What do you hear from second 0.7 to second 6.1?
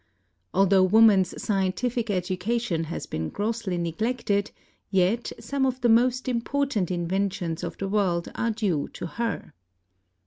woman's scientific education has been grossly neglected, yet some of the